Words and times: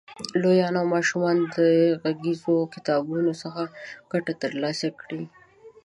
لویان 0.41 0.73
او 0.79 0.85
ماشومان 0.95 1.37
د 1.55 1.57
غږیزو 2.01 2.55
کتابونو 2.73 3.31
څخه 3.41 3.63
ګټه 4.11 4.33
تر 4.41 4.51
لاسه 4.63 4.87
کړي. 5.01 5.23